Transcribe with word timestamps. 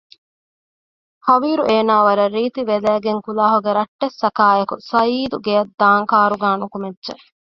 ހަވީރު 1.27 1.63
އޭނާ 1.69 1.93
ވަރަށް 2.07 2.33
ރީތިވެލައިގެން 2.35 3.21
ކުލާހުގެ 3.25 3.71
ރައްޓެއްސަކާއެކު 3.77 4.75
ސަޢީދު 4.89 5.37
ގެއަށް 5.45 5.73
ދާން 5.79 6.05
ކާރުގައި 6.11 6.59
ނުކުމެއްޖެ 6.61 7.13